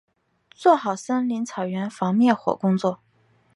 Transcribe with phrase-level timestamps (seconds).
[0.49, 3.01] 做好森林草原防灭火工作